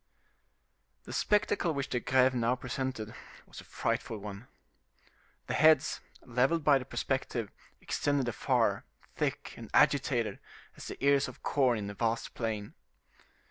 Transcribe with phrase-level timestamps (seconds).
[1.03, 3.13] The spectacle which the Greve now presented
[3.45, 4.47] was a frightful one.
[5.45, 8.83] The heads, leveled by the perspective, extended afar,
[9.15, 10.39] thick and agitated
[10.75, 12.73] as the ears of corn in a vast plain.